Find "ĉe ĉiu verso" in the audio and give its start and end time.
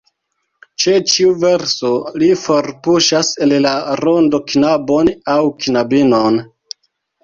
0.83-1.91